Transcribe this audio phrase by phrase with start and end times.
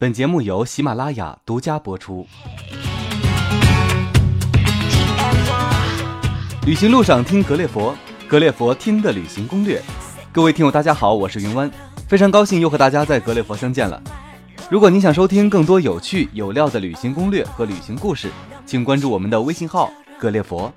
[0.00, 2.26] 本节目由喜马拉雅独家播出。
[6.64, 7.94] 旅行路上听格列佛，
[8.26, 9.78] 格列佛听的旅行攻略。
[10.32, 11.70] 各位听友，大家好，我是云湾，
[12.08, 14.02] 非常高兴又和大家在格列佛相见了。
[14.70, 18.30] 如果您想收听更多有趣有料的旅行攻略和旅行故事，
[18.64, 20.72] 请关注我们的微信号“格列佛”，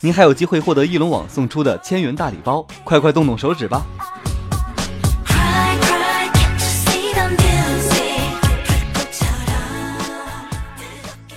[0.00, 3.82] 您还有机会获得翼龙网送出的千元大礼包，快快动动手指吧！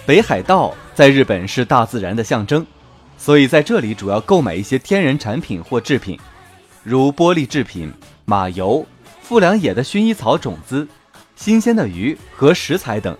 [0.05, 2.63] 北海道在日本是大自然的象征，
[3.17, 6.19] 所以在这里主要购买一些天然产品或制品，
[6.83, 7.91] 如玻璃制品、
[8.23, 8.85] 马油、
[9.23, 10.87] 富良野的薰衣草种子、
[11.35, 13.17] 新鲜的鱼和食材等。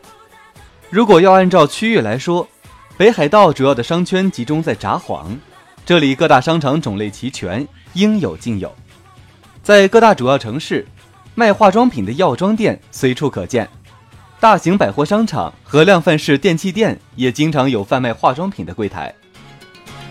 [0.92, 2.48] 如果要按照区域来说，
[2.98, 5.36] 北海道主要的商圈集中在札幌，
[5.88, 8.72] 这里各大商场种类齐全，应有尽有。
[9.64, 10.86] 在各大主要城市，
[11.34, 13.68] 卖化妆品的药妆店随处可见。
[14.40, 19.14] 大型百货商场和量贩式电器店也经常有贩卖化妆品的柜台。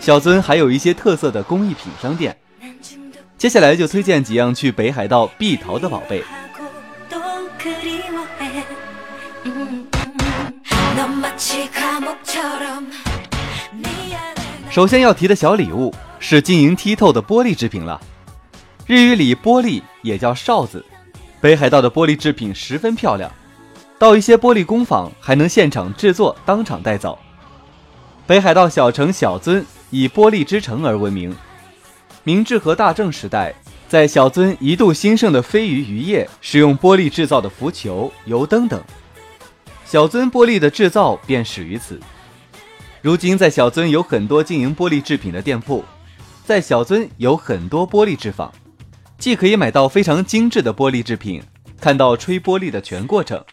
[0.01, 2.37] 小樽还有一些特色的工艺品商店。
[3.39, 6.25] 接下来就推荐几样去北海道必淘的宝贝。
[14.71, 18.01] 首先要提的小礼物是晶莹剔透的玻璃制品了。
[18.87, 20.85] 日语里玻璃也叫哨子，
[21.41, 23.31] 北海道的玻璃制品十分漂亮。
[23.99, 27.19] 到一些玻璃工坊，还能现场制作，当场带走。
[28.27, 31.35] 北海道小城小樽以玻璃之城而闻名。
[32.25, 33.55] 明治和大正时代，
[33.89, 38.83] 在小樽一度兴盛的飞鱼渔业，使用玻璃制造的浮球、油灯等。
[39.85, 42.01] 小樽玻璃的制造便始于此。
[43.01, 45.85] 如今，在小樽有很多经营玻璃制品的店铺，
[46.45, 48.51] 在小樽有很多玻璃制坊，
[49.19, 51.43] 既可以买到非常精致的玻璃制品，
[51.79, 53.45] 看到吹玻璃的全过程。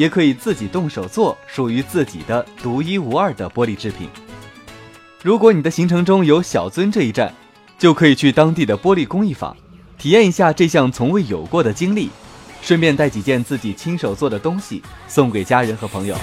[0.00, 4.08] 也可以自己动手做属于自己的独一无二的玻璃制品。
[5.22, 7.30] 如果你的行程中有小樽这一站，
[7.78, 9.54] 就可以去当地的玻璃工艺坊，
[9.98, 12.08] 体验一下这项从未有过的经历，
[12.62, 16.16] 顺便带几件自己亲手做的东西送给家人和朋友。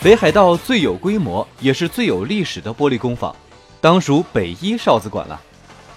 [0.00, 3.36] 北海道最有规模也是最有历史的玻璃工坊。
[3.82, 5.40] 当属北一哨子馆了，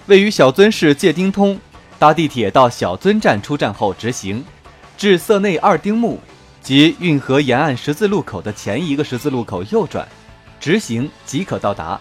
[0.06, 1.56] 位于小樽市界町通，
[2.00, 4.44] 搭地铁到小樽站出站后直行，
[4.98, 6.18] 至色内二丁目
[6.60, 10.04] 及运河沿岸十字路口的前一个十字路口右转，
[10.58, 12.00] 直行即可到达。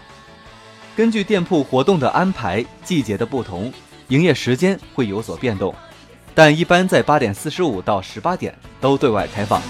[0.95, 3.71] 根据店铺活动的安排、季节的不同，
[4.07, 5.75] 营业时间会有所变动，
[6.33, 9.61] 但一般在八点四十五到十八点都对外开放。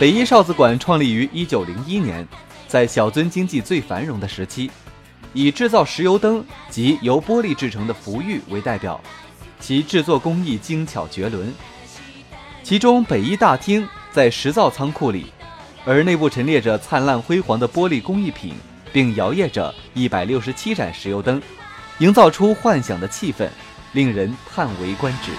[0.00, 2.26] 北一哨子馆创立于一九零一年，
[2.66, 4.70] 在小樽经济最繁荣的时期，
[5.34, 8.98] 以制造石油灯及由玻璃制成的浮玉为代表，
[9.60, 11.52] 其制作工艺精巧绝伦。
[12.62, 15.26] 其中北一大厅在石造仓库里，
[15.84, 18.54] 而内部陈列着灿烂辉煌的玻璃工艺品，
[18.94, 21.42] 并摇曳着一百六十七盏石油灯，
[21.98, 23.46] 营造出幻想的气氛，
[23.92, 25.32] 令人叹为观止。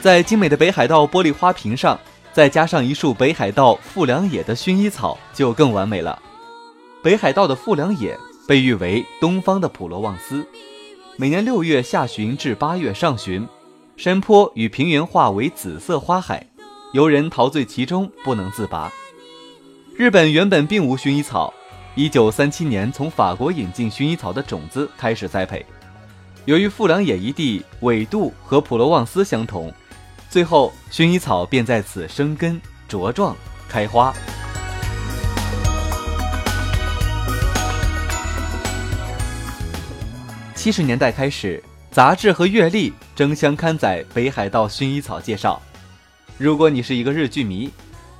[0.00, 1.98] 在精美的北海道玻璃花瓶上，
[2.32, 6.20] 再加上一束北海道富良野的薰衣草，就更完美了。
[7.02, 8.16] 北海道的富良野
[8.48, 10.46] 被誉为东方的普罗旺斯，
[11.16, 13.46] 每年六月下旬至八月上旬，
[13.98, 16.46] 山坡与平原化为紫色花海，
[16.94, 18.90] 游人陶醉其中不能自拔。
[19.98, 21.52] 日本原本并无薰衣草，
[21.94, 25.64] 一九三七年从法国引进薰衣草的种子开始栽培，
[26.46, 29.70] 由于富良野一地纬度和普罗旺斯相同。
[30.30, 33.36] 最后，薰衣草便在此生根、茁壮、
[33.68, 34.14] 开花。
[40.54, 45.60] 七十年代开始，杂志和月历争相刊载北海道薰衣草介绍。
[46.38, 47.68] 如果你是一个日剧迷，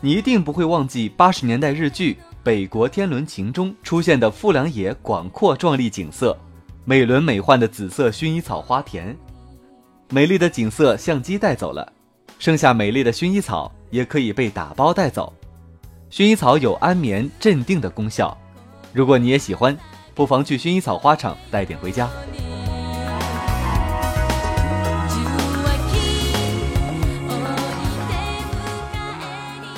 [0.01, 6.37] 你一定不会忘记八十年代日剧《北国天伦情》中出现的富良野广阔壮丽景色，
[6.85, 9.17] 美轮美奂的紫色薰衣草花田，
[10.09, 11.93] 美丽的景色相机带走了。
[12.41, 15.31] 剩下美丽的薰衣草也可以被打包带走。
[16.11, 18.35] 薰衣草有安眠镇定的功效，
[18.95, 19.77] 如果你也喜欢，
[20.15, 22.09] 不妨去薰衣草花场带点回家。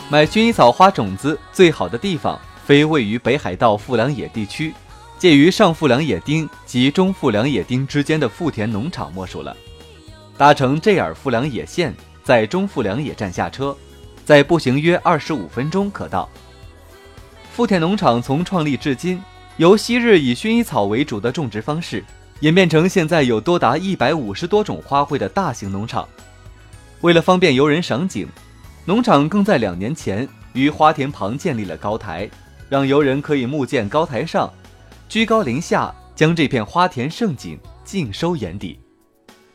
[0.09, 4.73] 买薰衣草花种子最好的地方，非位于北海道富良野地区，
[5.19, 9.57] 介于上富良野町及中富良野町之间的富田农场莫属了。
[10.39, 11.93] 搭乘 JR 富良野线，
[12.25, 13.77] 在中富良野站下车，
[14.25, 16.29] 再步行约二十五分钟可到。
[17.53, 19.23] 富田农场从创立至今，
[19.57, 22.05] 由昔日以薰衣草为主的种植方式，
[22.41, 26.09] 演变成现在有多达一百五十多种花卉的大型农场。
[27.01, 28.29] 为了方便游人赏景，
[28.85, 32.31] 农场更在两年前于花田旁建立了高台，
[32.69, 34.51] 让游人可以目见高台上，
[35.09, 38.79] 居高临下将这片花田盛景尽收眼底。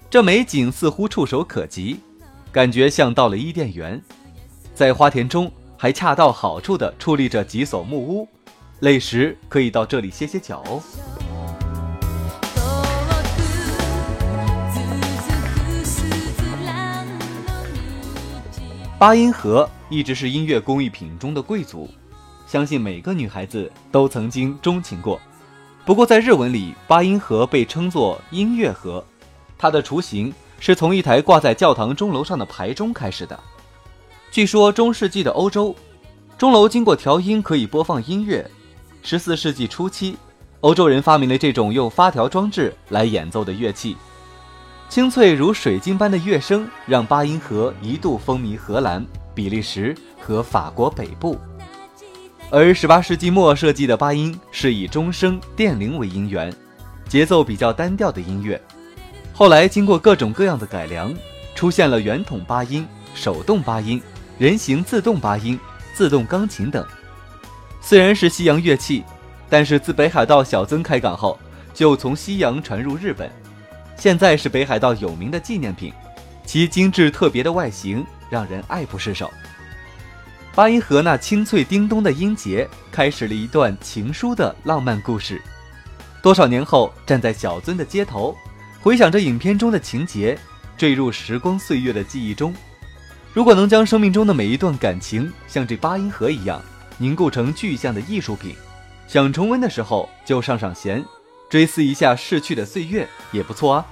[0.09, 1.99] 这美景似乎触手可及，
[2.51, 4.01] 感觉像到了伊甸园，
[4.73, 5.51] 在花田中。
[5.79, 8.27] 还恰到好处地矗立着几所木屋，
[8.79, 10.81] 累时可以到这里歇歇脚哦。
[18.97, 21.87] 八音盒一直是音乐工艺品中的贵族，
[22.47, 25.21] 相信每个女孩子都曾经钟情过。
[25.85, 29.05] 不过在日文里，八音盒被称作音乐盒，
[29.59, 33.39] 它的雏形是从一台挂在教堂钟楼上的牌钟开始的。
[34.31, 35.75] 据说中世纪的欧洲，
[36.37, 38.49] 钟楼经过调音可以播放音乐。
[39.01, 40.17] 十四世纪初期，
[40.61, 43.95] 欧洲人发明了这种用发条装置来演奏的乐器，
[44.89, 51.37] 清脆如水晶般的乐声让八音盒一度风靡荷兰、比利时和法国北部。
[52.49, 56.53] 而十八世纪末设计的八音是以钟声、电铃为音源，
[57.07, 58.61] 节奏比较单调的音乐。
[59.37, 61.13] 后来经过各种各样的改良，
[61.53, 64.01] 出现了圆筒八音、手动八音。
[64.39, 65.59] 人形自动八音、
[65.93, 66.83] 自动钢琴等，
[67.79, 69.03] 虽然是西洋乐器，
[69.47, 71.37] 但是自北海道小樽开港后，
[71.71, 73.31] 就从西洋传入日本，
[73.95, 75.93] 现在是北海道有名的纪念品。
[76.43, 79.31] 其精致特别的外形让人爱不释手。
[80.55, 85.39] 八音盒那清脆叮咚的音节，开始了一段情书的浪漫故事。
[86.23, 88.35] 多少年后，站在小樽的街头，
[88.81, 90.37] 回想着影片中的情节，
[90.77, 92.53] 坠入时光岁月的记忆中。
[93.33, 96.61] 如果能将生命中的每一段感情像这八音盒一样
[96.97, 98.55] 凝固成具象的艺术品，
[99.07, 101.03] 想重温的时候就上上弦，
[101.49, 103.85] 追思一下逝去的岁月也不错啊。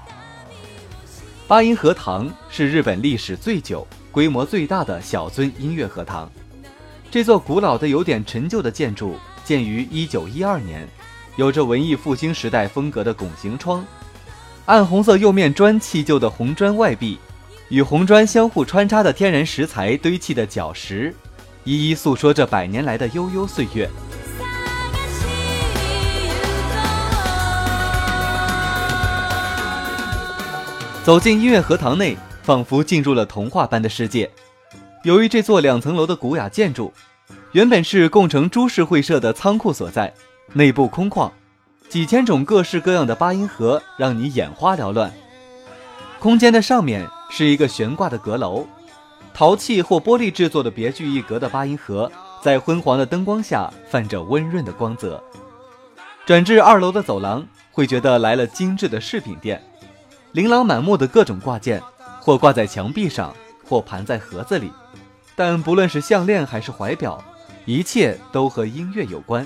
[1.47, 6.31] 八音盒堂是日本历史最久、规模最大的小樽音乐盒堂。
[7.11, 10.87] 这座古老的、有点陈旧的建筑建于1912年，
[11.35, 13.85] 有着文艺复兴时代风格的拱形窗，
[14.65, 17.19] 暗红色釉面砖砌就的红砖外壁。
[17.69, 21.13] 与红砖相互穿插的天然石材堆砌的角石，
[21.63, 23.89] 一一诉说着百年来的悠悠岁月。
[31.03, 34.29] 走进音乐荷塘内，仿佛进入了童话般的世界。
[35.03, 36.91] 由于这座两层楼的古雅建筑，
[37.51, 40.11] 原本是共成株式会社的仓库所在，
[40.53, 41.31] 内部空旷，
[41.89, 45.11] 几千种各式各样的八音盒让你眼花缭乱。
[46.19, 47.07] 空间的上面。
[47.27, 48.65] 是一个悬挂的阁楼，
[49.33, 52.09] 陶器或玻璃制作的别具一格的八音盒，
[52.41, 55.21] 在昏黄的灯光下泛着温润的光泽。
[56.23, 59.61] 转至二楼的走廊，会觉得来了精致的饰品店，
[60.33, 61.81] 琳琅满目的各种挂件，
[62.21, 63.35] 或挂在墙壁上，
[63.67, 64.71] 或盘在盒子里。
[65.35, 67.21] 但不论是项链还是怀表，
[67.65, 69.45] 一切都和音乐有关。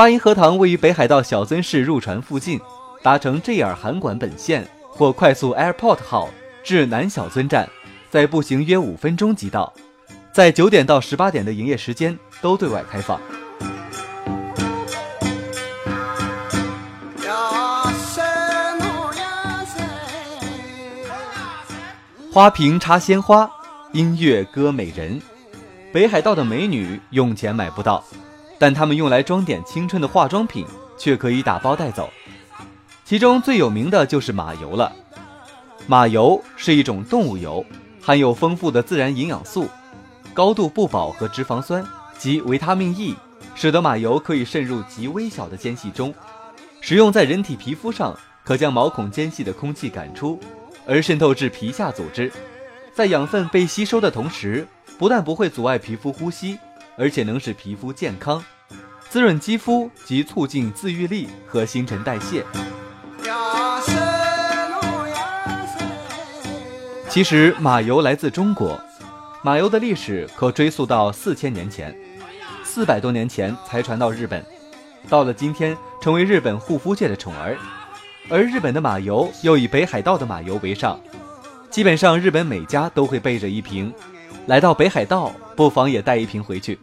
[0.00, 2.58] 八音盒堂位于北海道小樽市入船附近，
[3.02, 4.66] 搭乘 JR 函馆本线。
[4.88, 6.30] 或快速 Airport 号
[6.64, 7.68] 至南小樽站，
[8.08, 9.70] 再步行约五分钟即到。
[10.32, 13.20] 在九点到十八点的营业时间都对外开放。
[22.32, 23.50] 花瓶插鲜花，
[23.92, 25.20] 音乐歌美人。
[25.92, 28.02] 北海道的美女用钱买不到，
[28.60, 30.66] 但他们用来装点青春的化妆品
[30.98, 32.10] 却可以打包带走。
[33.06, 34.92] 其中最有名的就是马油了。
[35.86, 37.64] 马油是一种动物油，
[38.02, 39.66] 含有丰富的自然营养素、
[40.34, 41.82] 高度不饱和脂肪酸
[42.18, 43.16] 及维他命 E，
[43.54, 46.14] 使得马油可以渗入极微小的间隙中。
[46.82, 48.14] 使用在人体皮肤上，
[48.44, 50.38] 可将毛孔间隙的空气赶出，
[50.86, 52.30] 而渗透至皮下组织。
[52.92, 56.58] 在养分被吸收的同时，不但不会阻碍皮肤呼吸，
[57.00, 58.44] 而且能使皮肤健康、
[59.08, 62.44] 滋润肌肤及促进自愈力和新陈代谢。
[67.08, 68.78] 其实马油来自中国，
[69.42, 71.98] 马油的历史可追溯到四千年前，
[72.62, 74.44] 四百多年前才传到日本，
[75.08, 77.56] 到了今天成为日本护肤界的宠儿。
[78.28, 81.00] 而日本的马油又以北海道的马油为上，
[81.70, 83.90] 基本上日本每家都会备着一瓶，
[84.46, 86.78] 来到北海道不妨也带一瓶回去。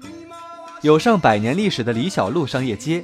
[0.83, 3.03] 有上百年历史的李小璐商业街，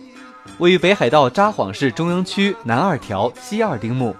[0.60, 4.16] 位于北海道札幌市中央区南二条西二丁目。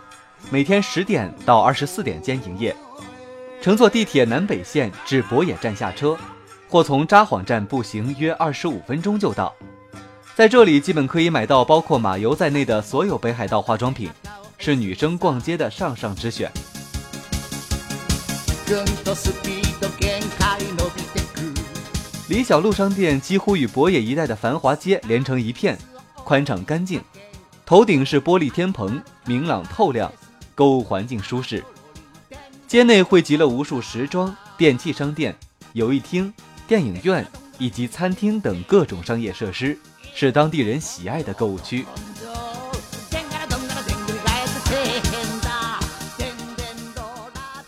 [0.50, 2.76] 每天十点到二十四点间营业。
[3.62, 6.18] 乘坐地铁南北线至博野站下车，
[6.68, 9.54] 或从札幌站步行约二十五分钟就到。
[10.34, 14.10] 在这里，基本可以买到包括马油在内的所有北海道化妆品，
[14.58, 16.52] 是女生逛街的上上之选。
[22.34, 25.78] 李小璐商店几乎与博野一带的繁华街连成一片，
[26.16, 27.00] 宽敞干净，
[27.64, 30.12] 头顶是玻璃天棚，明朗透亮，
[30.56, 31.64] 购物环境舒适。
[32.68, 35.36] 街内汇集了无数时装、电器商店、
[35.74, 36.34] 游艺厅、
[36.68, 37.24] 电影院
[37.60, 39.78] 以及餐厅等各种商业设施，
[40.16, 41.86] 是当地人喜爱的购物区。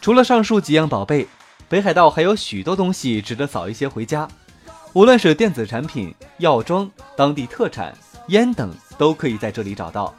[0.01, 1.27] 除了上述几样宝贝，
[1.69, 4.27] 北海道还有许多东西值得扫一些回家。
[4.95, 7.93] 无论是电子产品、药妆、当地特产、
[8.29, 10.15] 烟等，都可以在这里找到。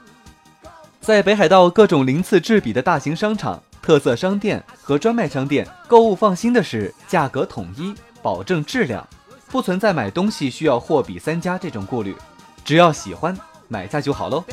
[1.00, 9.09] 在北海道各种鳞次栉比的大型商场、特色商店和专卖商店，购物放心的是价格统一，保证质量，
[9.49, 12.14] 不存在买东西需要货比三家这种顾虑。
[12.62, 13.35] 只要喜欢，
[13.68, 14.45] 买下就好喽。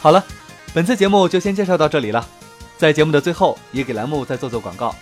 [0.00, 0.24] 好了，
[0.72, 2.26] 本次节目就先介绍到这里了。
[2.78, 4.94] 在节目的最后，也给栏目再做做广告。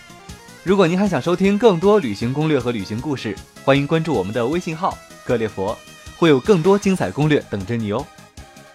[0.61, 5.77] 如果您还想收听更多旅行攻略和旅行故事，欢迎关注我们的微信号“格列佛”，
[6.19, 8.05] 会有更多精彩攻略等着你哦。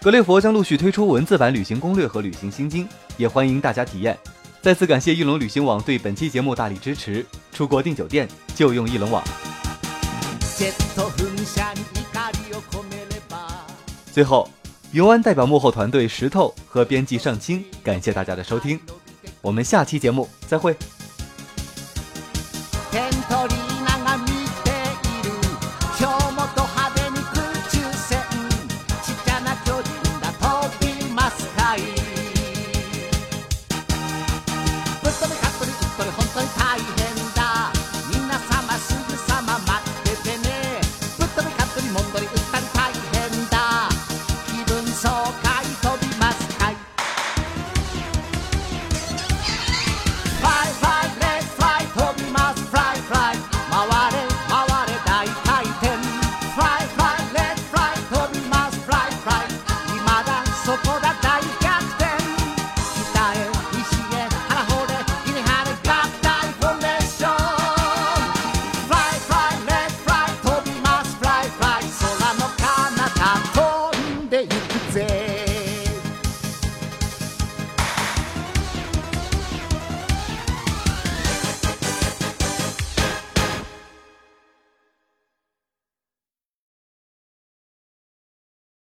[0.01, 4.17] 格列佛将陆续推出文字版旅行攻略和旅行心经，也欢迎大家体验。
[4.63, 7.23] 再次感谢翼龙旅行网对本期节目大力支持。
[7.53, 9.23] 出国订酒店就用翼龙网。
[14.11, 14.49] 最后。
[14.95, 18.79] 尤安代表幕后团队石头和编辑上清，感谢大家的收听，
[19.41, 20.73] 我们下期节目再会。